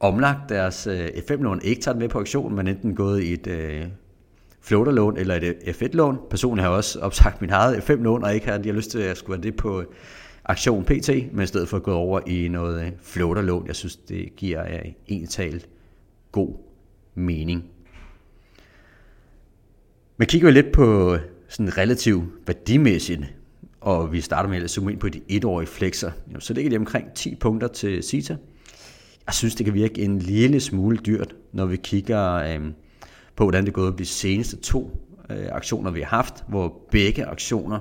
omlagt 0.00 0.48
deres 0.48 0.86
øh, 0.86 1.06
F5-lån, 1.06 1.60
ikke 1.62 1.82
taget 1.82 1.98
med 1.98 2.08
på 2.08 2.18
aktion, 2.18 2.54
men 2.54 2.66
enten 2.66 2.94
gået 2.94 3.22
i 3.22 3.32
et 3.32 3.46
øh, 3.46 3.86
floaterlån 4.60 5.16
eller 5.16 5.34
et 5.34 5.44
øh, 5.44 5.54
F1-lån. 5.54 6.18
Personligt 6.30 6.62
har 6.62 6.70
jeg 6.70 6.76
også 6.76 7.00
opsagt 7.00 7.40
min 7.40 7.50
eget 7.50 7.90
F5-lån, 7.90 8.24
og 8.24 8.34
ikke 8.34 8.46
har 8.46 8.60
jeg 8.64 8.74
lyst 8.74 8.90
til 8.90 8.98
at 8.98 9.16
skulle 9.16 9.36
have 9.36 9.42
det 9.42 9.56
på 9.56 9.84
aktion 10.44 10.84
PT, 10.84 11.08
men 11.32 11.42
i 11.42 11.46
stedet 11.46 11.68
for 11.68 11.76
at 11.76 11.82
gå 11.82 11.94
over 11.94 12.20
i 12.26 12.48
noget 12.48 12.92
floaterlån. 13.02 13.66
Jeg 13.66 13.76
synes, 13.76 13.96
det 13.96 14.36
giver 14.36 14.80
en 15.06 15.26
talt 15.26 15.68
god 16.32 16.54
mening. 17.14 17.64
Men 20.16 20.26
kigger 20.26 20.48
vi 20.48 20.52
lidt 20.52 20.72
på 20.72 21.16
sådan 21.48 21.78
relativt 21.78 22.24
værdimæssigt, 22.46 23.34
og 23.80 24.12
vi 24.12 24.20
starter 24.20 24.48
med 24.48 24.62
at 24.62 24.70
zoome 24.70 24.92
ind 24.92 25.00
på 25.00 25.08
de 25.08 25.20
etårige 25.28 25.66
flexer, 25.66 26.10
så 26.38 26.54
ligger 26.54 26.70
de 26.70 26.76
omkring 26.76 27.12
10 27.14 27.34
punkter 27.34 27.68
til 27.68 28.02
CITA. 28.02 28.36
Jeg 29.26 29.34
synes, 29.34 29.54
det 29.54 29.64
kan 29.66 29.74
virke 29.74 30.02
en 30.02 30.18
lille 30.18 30.60
smule 30.60 30.96
dyrt, 30.96 31.36
når 31.52 31.66
vi 31.66 31.76
kigger 31.76 32.34
øh, 32.34 32.60
på, 33.36 33.44
hvordan 33.44 33.64
det 33.64 33.68
er 33.68 33.72
gået 33.72 33.98
de 33.98 34.04
seneste 34.04 34.56
to 34.56 35.00
øh, 35.30 35.46
aktioner, 35.52 35.90
vi 35.90 36.00
har 36.00 36.16
haft, 36.16 36.44
hvor 36.48 36.80
begge 36.90 37.26
aktioner 37.26 37.80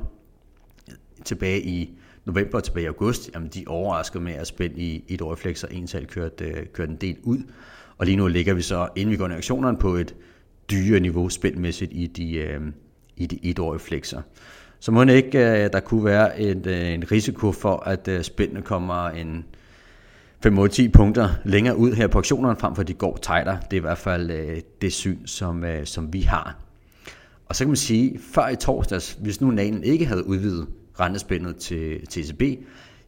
tilbage 1.25 1.61
i 1.61 1.97
november 2.25 2.57
og 2.57 2.63
tilbage 2.63 2.83
i 2.83 2.87
august, 2.87 3.29
jamen 3.33 3.49
de 3.49 3.63
overraskede 3.67 4.23
med 4.23 4.33
at 4.33 4.47
spænde 4.47 4.81
i 4.81 5.03
et 5.07 5.21
år 5.21 5.35
flex, 5.35 5.63
og 5.63 5.73
ental 5.73 6.07
kørte, 6.07 6.45
øh, 6.45 6.65
kørte 6.73 6.91
en 6.91 6.97
del 6.97 7.17
ud. 7.23 7.39
Og 7.97 8.05
lige 8.05 8.15
nu 8.15 8.27
ligger 8.27 8.53
vi 8.53 8.61
så, 8.61 8.87
inden 8.95 9.11
vi 9.11 9.17
går 9.17 9.25
ind 9.25 9.33
i 9.33 9.37
aktionerne, 9.37 9.77
på 9.77 9.95
et 9.95 10.15
dyre 10.71 10.99
niveau 10.99 11.29
spændmæssigt 11.29 11.91
i 11.93 12.07
de, 12.07 12.35
øh, 12.35 12.61
i 13.17 13.25
de 13.25 13.39
etårige 13.43 13.79
flexer. 13.79 14.21
Så 14.79 14.91
må 14.91 15.03
det 15.03 15.13
ikke, 15.13 15.39
øh, 15.39 15.69
der 15.73 15.79
kunne 15.79 16.05
være 16.05 16.39
et, 16.39 16.67
øh, 16.67 16.93
en 16.93 17.11
risiko 17.11 17.51
for, 17.51 17.83
at 17.85 18.07
øh, 18.07 18.23
spændene 18.23 18.61
kommer 18.61 19.09
en 19.09 19.45
5-10 20.45 20.89
punkter 20.91 21.29
længere 21.45 21.77
ud 21.77 21.93
her 21.93 22.07
på 22.07 22.17
auktionerne, 22.17 22.59
frem 22.59 22.75
for 22.75 22.81
at 22.81 22.87
de 22.87 22.93
går 22.93 23.17
tighter. 23.21 23.59
Det 23.59 23.73
er 23.73 23.77
i 23.77 23.79
hvert 23.79 23.97
fald 23.97 24.31
øh, 24.31 24.57
det 24.81 24.93
syn, 24.93 25.25
som, 25.25 25.63
øh, 25.63 25.85
som 25.85 26.13
vi 26.13 26.21
har. 26.21 26.57
Og 27.45 27.55
så 27.55 27.63
kan 27.63 27.69
man 27.69 27.75
sige, 27.75 28.19
før 28.33 28.47
i 28.47 28.55
torsdags, 28.55 29.17
hvis 29.21 29.41
nu 29.41 29.51
Nalen 29.51 29.83
ikke 29.83 30.05
havde 30.05 30.27
udvidet 30.27 30.67
rentespændet 30.99 31.55
til, 31.55 32.07
til 32.07 32.57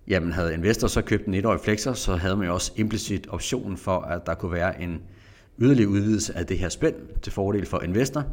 jamen 0.07 0.31
havde 0.31 0.53
investor 0.53 0.87
så 0.87 1.01
købt 1.01 1.25
en 1.25 1.33
etårig 1.33 1.59
flexer, 1.59 1.93
så 1.93 2.15
havde 2.15 2.35
man 2.35 2.47
jo 2.47 2.53
også 2.53 2.71
implicit 2.75 3.27
optionen 3.29 3.77
for, 3.77 3.99
at 3.99 4.25
der 4.25 4.33
kunne 4.33 4.51
være 4.51 4.81
en 4.81 5.01
yderligere 5.59 5.89
udvidelse 5.89 6.37
af 6.37 6.45
det 6.45 6.57
her 6.57 6.69
spænd 6.69 6.95
til 7.21 7.31
fordel 7.31 7.65
for 7.65 7.81
investor, 7.81 8.23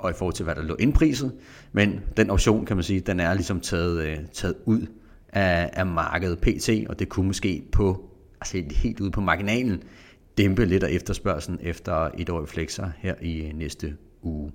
og 0.00 0.10
i 0.10 0.14
forhold 0.14 0.34
til, 0.34 0.44
hvad 0.44 0.54
der 0.54 0.62
lå 0.62 0.76
indpriset. 0.78 1.32
Men 1.72 2.00
den 2.16 2.30
option, 2.30 2.66
kan 2.66 2.76
man 2.76 2.82
sige, 2.82 3.00
den 3.00 3.20
er 3.20 3.34
ligesom 3.34 3.60
taget, 3.60 4.06
øh, 4.06 4.18
taget 4.32 4.54
ud 4.64 4.86
af, 5.28 5.70
af 5.72 5.86
markedet 5.86 6.38
PT, 6.38 6.70
og 6.88 6.98
det 6.98 7.08
kunne 7.08 7.26
måske 7.26 7.62
på, 7.72 8.10
altså 8.40 8.62
helt 8.70 9.00
ude 9.00 9.10
på 9.10 9.20
marginalen, 9.20 9.82
dæmpe 10.38 10.64
lidt 10.64 10.82
af 10.82 10.90
efterspørgselen 10.90 11.58
efter 11.62 12.10
et 12.18 12.30
år 12.30 12.46
flexer 12.46 12.90
her 12.98 13.14
i 13.22 13.52
næste 13.54 13.96
uge. 14.22 14.52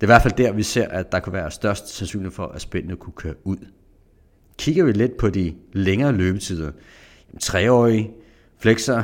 Det 0.00 0.06
er 0.06 0.06
i 0.06 0.12
hvert 0.12 0.22
fald 0.22 0.34
der, 0.34 0.52
vi 0.52 0.62
ser, 0.62 0.88
at 0.88 1.12
der 1.12 1.20
kan 1.20 1.32
være 1.32 1.50
størst 1.50 1.88
sandsynlighed 1.88 2.32
for, 2.32 2.46
at 2.46 2.60
spændene 2.60 2.96
kunne 2.96 3.12
køre 3.16 3.34
ud. 3.44 3.56
Kigger 4.58 4.84
vi 4.84 4.92
lidt 4.92 5.16
på 5.16 5.30
de 5.30 5.54
længere 5.72 6.12
løbetider, 6.12 6.70
treårige 7.40 8.10
flexer, 8.58 9.02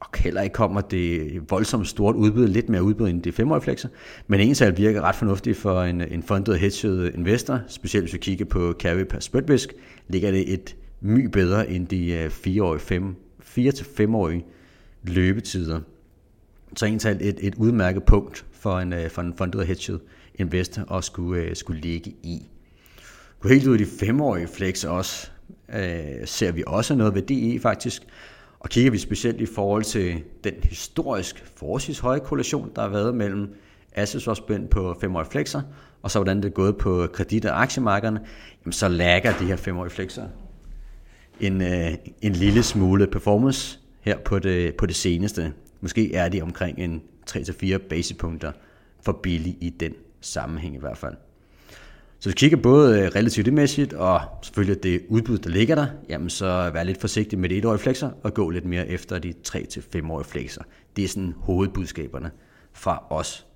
og 0.00 0.08
heller 0.18 0.42
ikke 0.42 0.54
kommer 0.54 0.80
det 0.80 1.40
voldsomt 1.50 1.88
stort 1.88 2.16
udbud, 2.16 2.48
lidt 2.48 2.68
mere 2.68 2.82
udbud 2.82 3.08
end 3.08 3.22
de 3.22 3.32
femårige 3.32 3.62
flexer, 3.62 3.88
men 4.26 4.40
ensal 4.40 4.76
virker 4.76 5.00
ret 5.02 5.14
fornuftigt 5.14 5.56
for 5.56 5.82
en, 5.82 6.00
en 6.00 6.22
fundet 6.22 6.58
hedged 6.58 7.14
investor, 7.14 7.60
specielt 7.68 8.04
hvis 8.04 8.12
vi 8.12 8.18
kigger 8.18 8.44
på 8.44 8.74
carry 8.78 9.04
per 9.04 9.20
spytvisk, 9.20 9.72
ligger 10.08 10.30
det 10.30 10.52
et 10.52 10.76
my 11.00 11.26
bedre 11.26 11.70
end 11.70 11.86
de 11.86 12.26
4-årige, 12.26 12.80
5, 12.80 13.16
4-5-årige 13.42 14.44
løbetider. 15.02 15.80
Så 16.76 16.86
ensal 16.86 17.16
et, 17.20 17.38
et 17.40 17.54
udmærket 17.54 18.04
punkt 18.04 18.46
for 18.52 18.78
en, 18.78 18.92
øh, 18.92 19.10
for 19.10 19.22
en 19.22 19.34
fundet 19.34 19.66
hedged 19.66 19.98
investor 20.34 20.92
at 20.92 21.04
skulle, 21.04 21.42
øh, 21.42 21.56
skulle 21.56 21.80
ligge 21.80 22.10
i. 22.10 22.48
Gå 23.40 23.48
helt 23.48 23.66
ud 23.66 23.74
i 23.74 23.78
de 23.78 23.90
femårige 24.00 24.48
flex 24.48 24.84
også, 24.84 25.30
øh, 25.74 26.26
ser 26.26 26.52
vi 26.52 26.64
også 26.66 26.94
noget 26.94 27.14
værdi 27.14 27.54
i 27.54 27.58
faktisk. 27.58 28.02
Og 28.60 28.68
kigger 28.70 28.90
vi 28.90 28.98
specielt 28.98 29.40
i 29.40 29.46
forhold 29.46 29.84
til 29.84 30.22
den 30.44 30.54
historisk 30.62 31.44
forholdsvis 31.56 31.98
høje 31.98 32.20
korrelation, 32.20 32.70
der 32.76 32.82
har 32.82 32.88
været 32.88 33.14
mellem 33.14 33.54
assetsopspænd 33.92 34.68
på 34.68 34.96
femårige 35.00 35.30
flexer, 35.30 35.62
og 36.02 36.10
så 36.10 36.18
hvordan 36.18 36.36
det 36.36 36.44
er 36.44 36.52
gået 36.52 36.76
på 36.76 37.06
kredit- 37.12 37.44
og 37.44 37.62
aktiemarkederne, 37.62 38.20
jamen 38.64 38.72
så 38.72 38.88
lægger 38.88 39.38
de 39.38 39.44
her 39.44 39.56
femårige 39.56 39.90
flexer 39.90 40.28
en, 41.40 41.62
øh, 41.62 41.92
en 42.22 42.32
lille 42.32 42.62
smule 42.62 43.06
performance 43.06 43.78
her 44.00 44.18
på 44.18 44.38
det, 44.38 44.76
på 44.76 44.86
det 44.86 44.96
seneste. 44.96 45.52
Måske 45.80 46.14
er 46.14 46.28
de 46.28 46.42
omkring 46.42 46.78
en 46.78 47.02
3-4 47.30 47.76
basispunkter 47.76 48.52
for 49.02 49.12
billig 49.12 49.56
i 49.60 49.70
den 49.70 49.92
sammenhæng 50.20 50.74
i 50.74 50.78
hvert 50.78 50.98
fald. 50.98 51.14
Så 52.20 52.28
hvis 52.28 52.34
vi 52.34 52.38
kigger 52.38 52.56
både 52.56 53.00
øh, 53.00 53.06
relativt 53.16 53.52
mæssigt 53.52 53.92
og 53.92 54.20
selvfølgelig 54.42 54.82
det 54.82 55.02
udbud, 55.08 55.38
der 55.38 55.50
ligger 55.50 55.74
der, 55.74 55.86
jamen 56.08 56.30
så 56.30 56.70
vær 56.74 56.82
lidt 56.82 57.00
forsigtig 57.00 57.38
med 57.38 57.48
det 57.48 57.58
etårige 57.58 57.78
flexer 57.78 58.10
og 58.22 58.34
gå 58.34 58.50
lidt 58.50 58.64
mere 58.64 58.88
efter 58.88 59.18
de 59.18 59.34
3-5-årige 59.48 60.28
flexer. 60.28 60.62
Det 60.96 61.04
er 61.04 61.08
sådan 61.08 61.34
hovedbudskaberne 61.38 62.30
fra 62.72 63.04
os. 63.10 63.46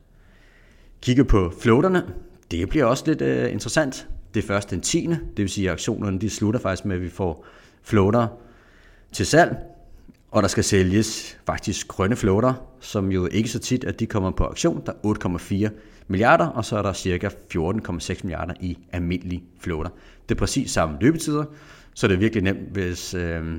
Kigger 1.03 1.25
på 1.25 1.53
floaterne, 1.61 2.03
det 2.51 2.69
bliver 2.69 2.85
også 2.85 3.05
lidt 3.07 3.23
uh, 3.23 3.53
interessant. 3.53 4.09
Det 4.35 4.43
er 4.43 4.47
først 4.47 4.71
den 4.71 4.81
10. 4.81 5.07
Det 5.07 5.19
vil 5.37 5.49
sige, 5.49 5.69
at 5.69 5.73
aktionerne 5.73 6.19
de 6.19 6.31
slutter 6.31 6.61
faktisk 6.61 6.85
med, 6.85 6.97
at 6.97 7.03
vi 7.03 7.09
får 7.09 7.47
floater 7.83 8.27
til 9.13 9.27
salg, 9.27 9.57
og 10.35 10.43
der 10.43 10.49
skal 10.49 10.65
sælges 10.65 11.39
faktisk 11.47 11.89
grønne 11.89 12.17
floater, 12.17 12.55
som 12.81 13.13
jo 13.13 13.27
ikke 13.27 13.49
så 13.49 13.59
tit, 13.59 13.85
at 13.85 14.01
de 14.01 14.07
kommer 14.07 14.31
på 14.31 14.45
auktion. 14.45 14.83
Der 14.87 14.93
er 14.93 15.69
8,4 15.69 15.69
milliarder, 16.09 16.47
og 16.47 16.65
så 16.65 16.77
er 16.77 16.83
der 16.83 16.93
cirka 16.93 17.29
14,6 17.29 18.21
milliarder 18.23 18.55
i 18.61 18.79
almindelige 18.93 19.45
floater. 19.61 19.91
Det 20.29 20.35
er 20.35 20.39
præcis 20.39 20.71
samme 20.71 20.97
løbetider, 21.01 21.45
så 21.95 22.09
det 22.09 22.15
er 22.15 22.19
virkelig 22.19 22.43
nemt, 22.43 22.73
hvis... 22.73 23.15
Øh, 23.15 23.57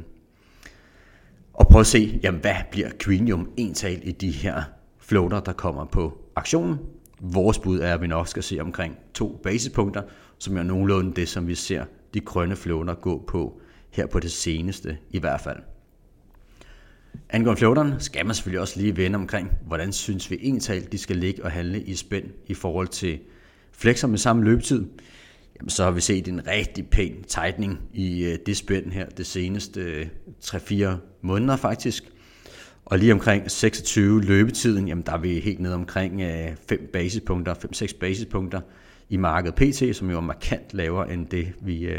og 1.53 1.67
prøve 1.67 1.79
at 1.79 1.87
se, 1.87 2.19
jamen, 2.23 2.41
hvad 2.41 2.55
bliver 2.71 2.89
Quinium 2.99 3.49
ental 3.57 4.01
i 4.03 4.11
de 4.11 4.31
her 4.31 4.63
floater, 4.99 5.39
der 5.39 5.53
kommer 5.53 5.85
på 5.85 6.17
aktionen. 6.35 6.77
Vores 7.19 7.59
bud 7.59 7.79
er, 7.79 7.93
at 7.93 8.01
vi 8.01 8.07
nok 8.07 8.27
skal 8.27 8.43
se 8.43 8.59
omkring 8.59 8.97
to 9.13 9.39
basispunkter, 9.43 10.01
som 10.37 10.57
er 10.57 10.63
nogenlunde 10.63 11.13
det, 11.15 11.29
som 11.29 11.47
vi 11.47 11.55
ser 11.55 11.85
de 12.13 12.19
grønne 12.19 12.55
floater 12.55 12.93
gå 12.93 13.23
på 13.27 13.61
her 13.89 14.05
på 14.05 14.19
det 14.19 14.31
seneste 14.31 14.97
i 15.11 15.19
hvert 15.19 15.41
fald. 15.41 15.57
Angående 17.29 17.59
floateren 17.59 17.93
skal 17.99 18.25
man 18.25 18.35
selvfølgelig 18.35 18.61
også 18.61 18.79
lige 18.79 18.97
vende 18.97 19.15
omkring, 19.15 19.51
hvordan 19.67 19.93
synes 19.93 20.31
vi 20.31 20.39
egentlig, 20.41 20.91
de 20.91 20.97
skal 20.97 21.15
ligge 21.15 21.43
og 21.43 21.51
handle 21.51 21.81
i 21.81 21.95
spænd 21.95 22.25
i 22.47 22.53
forhold 22.53 22.87
til 22.87 23.19
flexer 23.71 24.07
med 24.07 24.17
samme 24.17 24.43
løbetid. 24.43 24.85
Jamen, 25.59 25.69
så 25.69 25.83
har 25.83 25.91
vi 25.91 26.01
set 26.01 26.27
en 26.27 26.47
rigtig 26.47 26.87
pæn 26.87 27.23
tightening 27.23 27.79
i 27.93 28.23
øh, 28.23 28.37
det 28.45 28.57
spænd 28.57 28.91
her 28.91 29.05
det 29.09 29.25
seneste 29.25 29.81
øh, 29.81 30.07
3-4 30.43 30.85
måneder 31.21 31.55
faktisk. 31.55 32.03
Og 32.85 32.99
lige 32.99 33.13
omkring 33.13 33.51
26 33.51 34.21
løbetiden, 34.21 34.87
jamen 34.87 35.03
der 35.05 35.11
er 35.11 35.17
vi 35.17 35.39
helt 35.39 35.59
ned 35.59 35.73
omkring 35.73 36.21
øh, 36.21 36.55
5 36.69 36.89
basispunkter, 36.93 37.53
5-6 37.53 37.99
basispunkter 37.99 38.61
i 39.09 39.17
markedet 39.17 39.55
PT, 39.55 39.95
som 39.95 40.09
jo 40.09 40.17
er 40.17 40.21
markant 40.21 40.73
lavere 40.73 41.13
end 41.13 41.27
det, 41.27 41.53
vi, 41.61 41.89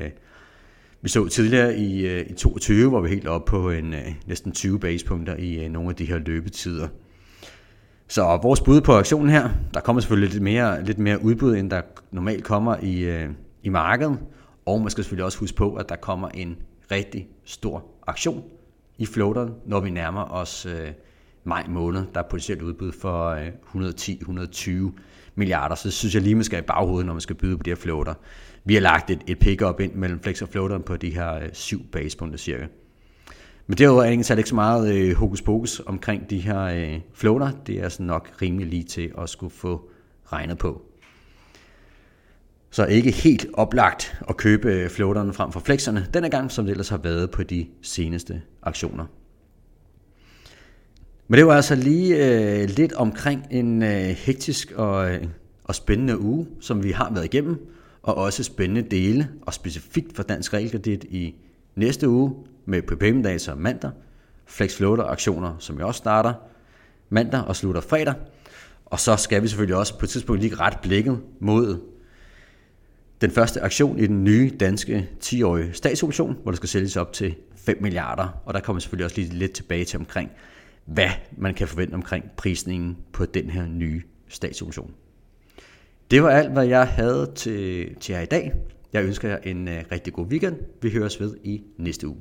vi 1.03 1.09
så 1.09 1.29
tidligere 1.29 1.77
i, 1.77 2.07
øh, 2.07 2.27
i 2.31 2.35
22, 2.35 2.89
hvor 2.89 3.01
vi 3.01 3.09
helt 3.09 3.29
op 3.29 3.45
på 3.45 3.71
en, 3.71 3.95
øh, 3.95 4.15
næsten 4.27 4.53
20 4.53 4.79
basepunkter 4.81 5.37
i 5.37 5.65
øh, 5.65 5.71
nogle 5.71 5.89
af 5.89 5.97
de 5.97 6.05
her 6.05 6.19
løbetider. 6.19 6.89
Så 8.09 8.39
vores 8.43 8.61
bud 8.61 8.81
på 8.81 8.93
aktionen 8.93 9.29
her, 9.31 9.49
der 9.75 9.81
kommer 9.81 10.01
selvfølgelig 10.01 10.31
lidt 10.31 10.43
mere, 10.43 10.85
lidt 10.85 10.99
mere 10.99 11.23
udbud, 11.23 11.57
end 11.57 11.71
der 11.71 11.83
normalt 12.11 12.45
kommer 12.45 12.77
i, 12.83 13.27
i 13.63 13.69
markedet. 13.69 14.19
Og 14.67 14.81
man 14.81 14.91
skal 14.91 15.05
selvfølgelig 15.05 15.25
også 15.25 15.39
huske 15.39 15.57
på, 15.57 15.75
at 15.75 15.89
der 15.89 15.97
kommer 15.97 16.29
en 16.29 16.57
rigtig 16.91 17.29
stor 17.45 17.85
aktion 18.07 18.45
i 18.99 19.07
floateren, 19.07 19.51
når 19.67 19.81
vi 19.81 19.91
nærmer 19.91 20.33
os 20.33 20.67
øh, 20.67 20.89
maj 21.45 21.67
måned. 21.69 22.03
Der 22.15 22.21
er 22.21 22.29
potentielt 22.31 22.63
udbud 22.63 22.93
for 22.93 23.29
øh, 23.29 23.49
110-120 23.75 25.01
milliarder, 25.35 25.75
så 25.75 25.89
det 25.89 25.93
synes 25.93 26.15
jeg 26.15 26.23
lige, 26.23 26.35
man 26.35 26.45
skal 26.45 26.59
i 26.59 26.63
baghovedet, 26.63 27.07
når 27.07 27.15
man 27.15 27.21
skal 27.21 27.37
byde 27.37 27.57
på 27.57 27.63
de 27.63 27.71
her 27.71 27.77
floater. 27.77 28.15
Vi 28.69 28.75
har 28.75 28.81
lagt 28.81 29.11
et, 29.11 29.19
et 29.27 29.39
pick-up 29.39 29.81
ind 29.81 29.95
mellem 29.95 30.21
flex 30.21 30.43
og 30.43 30.49
floateren 30.49 30.83
på 30.83 30.97
de 30.97 31.11
her 31.11 31.35
øh, 31.35 31.49
syv 31.53 31.87
basepunkter 31.93 32.39
cirka. 32.39 32.67
Men 33.67 33.79
derudover 33.79 34.03
er 34.03 34.09
egentlig 34.09 34.39
ikke 34.39 34.49
så 34.49 34.55
meget 34.55 34.95
øh, 34.95 35.17
hokus 35.17 35.43
pokus 35.43 35.83
omkring 35.87 36.31
de 36.31 36.39
her 36.39 36.61
øh, 36.61 37.01
floater. 37.15 37.51
Det 37.67 37.75
er 37.75 37.89
sådan 37.89 38.07
nok 38.07 38.33
rimelig 38.43 38.67
lige 38.67 38.83
til 38.83 39.13
at 39.19 39.29
skulle 39.29 39.53
få 39.53 39.91
regnet 40.33 40.59
på. 40.59 40.83
Så 42.71 42.87
ikke 42.87 43.11
helt 43.11 43.47
oplagt 43.53 44.21
at 44.29 44.37
købe 44.37 44.73
øh, 44.73 44.91
floaterne 44.91 45.33
frem 45.33 45.53
for 45.53 45.61
flexerne 45.61 46.07
denne 46.15 46.31
gang, 46.31 46.51
som 46.51 46.65
det 46.65 46.71
ellers 46.71 46.89
har 46.89 46.99
været 46.99 47.31
på 47.31 47.43
de 47.43 47.67
seneste 47.83 48.43
aktioner. 48.63 49.07
Men 51.29 51.39
det 51.39 51.47
var 51.47 51.55
altså 51.55 51.75
lige 51.75 52.17
øh, 52.17 52.69
lidt 52.69 52.93
omkring 52.93 53.47
en 53.51 53.83
øh, 53.83 54.09
hektisk 54.09 54.73
og, 54.73 55.11
øh, 55.11 55.25
og 55.65 55.75
spændende 55.75 56.21
uge, 56.21 56.47
som 56.61 56.85
vi 56.85 56.91
har 56.91 57.13
været 57.13 57.25
igennem 57.25 57.76
og 58.07 58.15
også 58.15 58.43
spændende 58.43 58.83
dele, 58.91 59.29
og 59.43 59.55
specifikt 59.55 60.17
for 60.17 60.23
Dansk 60.23 60.55
Realkredit 60.55 61.05
i 61.05 61.35
næste 61.75 62.09
uge 62.09 62.35
med 62.65 62.83
PPM 62.83 63.23
data 63.23 63.55
mandag, 63.55 63.91
Flex 64.47 64.77
Floater 64.77 65.05
aktioner, 65.05 65.57
som 65.59 65.79
jeg 65.79 65.87
også 65.87 65.99
starter 65.99 66.35
mandag 67.09 67.45
og 67.45 67.57
slutter 67.57 67.81
fredag. 67.81 68.15
Og 68.87 69.01
så 69.01 69.17
skal 69.17 69.43
vi 69.43 69.49
selvfølgelig 69.49 69.77
også 69.77 69.99
på 69.99 70.07
et 70.07 70.11
tidspunkt 70.11 70.43
lige 70.43 70.55
ret 70.55 70.79
blikket 70.83 71.21
mod 71.41 71.81
den 73.21 73.31
første 73.31 73.61
aktion 73.61 73.99
i 73.99 74.07
den 74.07 74.25
nye 74.25 74.51
danske 74.61 75.09
10-årige 75.25 75.73
statsobligation, 75.73 76.39
hvor 76.43 76.51
der 76.53 76.57
skal 76.57 76.69
sælges 76.69 76.97
op 76.97 77.13
til 77.13 77.35
5 77.57 77.79
milliarder. 77.81 78.29
Og 78.45 78.55
der 78.55 78.61
kommer 78.61 78.81
selvfølgelig 78.81 79.05
også 79.05 79.21
lige 79.21 79.35
lidt 79.35 79.53
tilbage 79.53 79.85
til 79.85 79.99
omkring, 79.99 80.31
hvad 80.85 81.11
man 81.37 81.55
kan 81.55 81.69
forvente 81.69 81.95
omkring 81.95 82.25
prisningen 82.37 82.97
på 83.13 83.25
den 83.25 83.51
her 83.51 83.67
nye 83.67 84.03
statsobligation. 84.29 84.95
Det 86.11 86.23
var 86.23 86.31
alt, 86.31 86.53
hvad 86.53 86.67
jeg 86.67 86.87
havde 86.87 87.33
til, 87.35 87.95
til 87.95 88.13
jer 88.13 88.21
i 88.21 88.27
dag. 88.27 88.53
Jeg 88.93 89.05
ønsker 89.05 89.29
jer 89.29 89.39
en 89.45 89.69
øh, 89.69 89.85
rigtig 89.93 90.13
god 90.13 90.27
weekend. 90.27 90.57
Vi 90.83 90.91
høres 90.91 91.21
ved 91.21 91.37
i 91.45 91.63
næste 91.79 92.09
uge. 92.09 92.19